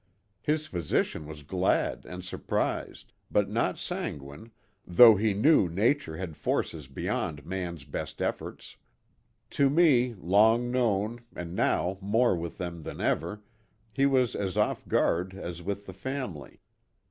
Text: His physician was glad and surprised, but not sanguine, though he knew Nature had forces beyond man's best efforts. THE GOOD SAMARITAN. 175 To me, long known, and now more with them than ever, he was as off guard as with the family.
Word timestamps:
His 0.41 0.65
physician 0.65 1.27
was 1.27 1.43
glad 1.43 2.07
and 2.07 2.25
surprised, 2.25 3.13
but 3.29 3.51
not 3.51 3.77
sanguine, 3.77 4.49
though 4.83 5.13
he 5.15 5.35
knew 5.35 5.69
Nature 5.69 6.17
had 6.17 6.35
forces 6.35 6.87
beyond 6.87 7.45
man's 7.45 7.83
best 7.83 8.19
efforts. 8.19 8.77
THE 9.51 9.57
GOOD 9.57 9.57
SAMARITAN. 9.57 10.25
175 10.25 10.25
To 10.25 10.25
me, 10.25 10.27
long 10.27 10.71
known, 10.71 11.21
and 11.35 11.55
now 11.55 11.99
more 12.01 12.35
with 12.35 12.57
them 12.57 12.81
than 12.81 12.99
ever, 12.99 13.43
he 13.93 14.07
was 14.07 14.35
as 14.35 14.57
off 14.57 14.87
guard 14.87 15.35
as 15.35 15.61
with 15.61 15.85
the 15.85 15.93
family. 15.93 16.61